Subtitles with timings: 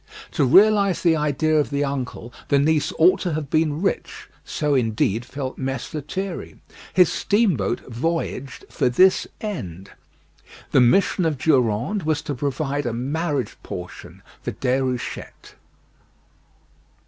[0.31, 4.73] To realise the idea of the uncle, the niece ought to have been rich; so
[4.73, 6.59] indeed felt Mess Lethierry.
[6.91, 9.91] His steamboat voyaged for this end.
[10.71, 15.53] The mission of Durande was to provide a marriage portion for Déruchette.